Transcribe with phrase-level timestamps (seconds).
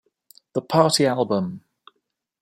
[0.53, 1.63] The Party Album!